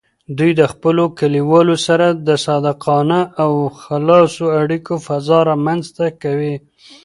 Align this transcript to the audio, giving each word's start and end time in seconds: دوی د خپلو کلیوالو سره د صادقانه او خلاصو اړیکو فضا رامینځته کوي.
دوی 0.37 0.51
د 0.59 0.61
خپلو 0.73 1.03
کلیوالو 1.19 1.75
سره 1.87 2.07
د 2.27 2.29
صادقانه 2.45 3.19
او 3.43 3.51
خلاصو 3.83 4.45
اړیکو 4.61 4.93
فضا 5.07 5.39
رامینځته 5.49 6.05
کوي. 6.21 6.55